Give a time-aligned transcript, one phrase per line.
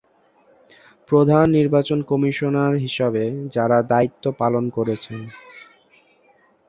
[1.09, 3.23] প্রধান নির্বাচন কমিশনার হিসাবে
[3.55, 5.19] যারা দায়িত্ব পালন করেছেন।